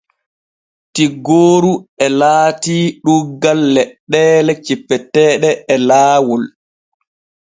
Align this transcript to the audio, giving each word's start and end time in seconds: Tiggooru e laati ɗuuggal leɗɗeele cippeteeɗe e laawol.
Tiggooru 0.93 1.71
e 2.05 2.07
laati 2.19 2.75
ɗuuggal 3.05 3.59
leɗɗeele 3.75 4.53
cippeteeɗe 4.65 5.49
e 5.73 5.75
laawol. 5.87 6.43